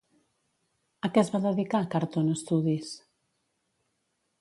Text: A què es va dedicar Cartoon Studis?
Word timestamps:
A 1.09 1.11
què 1.17 1.21
es 1.23 1.29
va 1.35 1.43
dedicar 1.45 1.83
Cartoon 1.93 2.35
Studis? 2.43 2.93